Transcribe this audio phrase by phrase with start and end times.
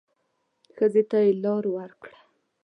[0.75, 2.17] ښځې ته يې لار ورکړه.